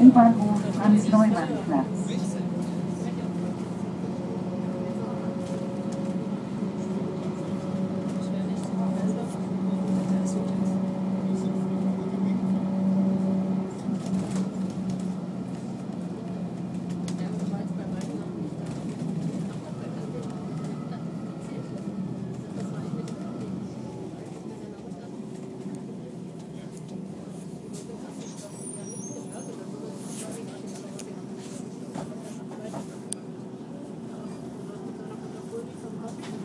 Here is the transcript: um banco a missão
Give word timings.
um 0.00 0.10
banco 0.10 0.60
a 0.84 0.88
missão 0.88 1.25